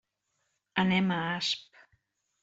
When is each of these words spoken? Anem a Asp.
Anem 0.83 1.11
a 1.17 1.17
Asp. 1.33 1.83